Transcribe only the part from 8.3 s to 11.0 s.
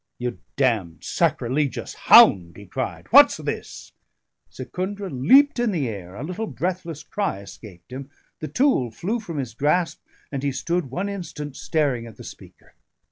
the tool flew from his grasp, and he stood